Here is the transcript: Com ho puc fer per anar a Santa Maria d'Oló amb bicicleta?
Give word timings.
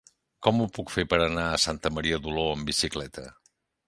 Com 0.45 0.61
ho 0.61 0.65
puc 0.77 0.93
fer 0.93 1.03
per 1.11 1.19
anar 1.25 1.43
a 1.49 1.59
Santa 1.65 1.91
Maria 1.97 2.19
d'Oló 2.23 2.47
amb 2.55 2.71
bicicleta? 2.73 3.27